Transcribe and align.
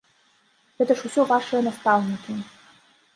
Гэта 0.79 0.95
ж 1.01 1.05
усё 1.09 1.25
вашыя 1.31 1.61
настаўнікі! 1.67 2.39